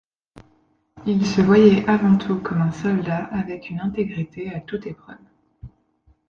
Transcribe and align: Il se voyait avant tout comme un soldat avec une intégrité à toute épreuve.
Il 1.05 1.23
se 1.27 1.41
voyait 1.41 1.87
avant 1.87 2.17
tout 2.17 2.39
comme 2.41 2.59
un 2.59 2.71
soldat 2.71 3.25
avec 3.25 3.69
une 3.69 3.81
intégrité 3.81 4.51
à 4.51 4.59
toute 4.59 4.87
épreuve. 4.87 5.19